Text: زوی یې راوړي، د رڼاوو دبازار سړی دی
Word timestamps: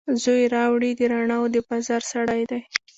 زوی 0.23 0.39
یې 0.43 0.51
راوړي، 0.55 0.91
د 0.95 1.01
رڼاوو 1.11 1.51
دبازار 1.55 2.01
سړی 2.11 2.41
دی 2.49 2.59